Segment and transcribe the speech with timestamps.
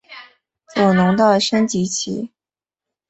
[0.73, 2.31] 左龙的升级棋。